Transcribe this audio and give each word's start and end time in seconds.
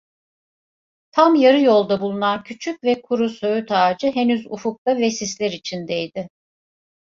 Tam 1.11 1.35
yarı 1.35 1.61
yolda 1.61 2.01
bulunan 2.01 2.43
küçük 2.43 2.83
ve 2.83 3.01
kuru 3.01 3.29
söğüt 3.29 3.71
ağacı 3.71 4.11
henüz 4.11 4.45
ufukta 4.49 4.97
ve 4.97 5.11
sisler 5.11 5.51
içindeydi. 5.51 6.29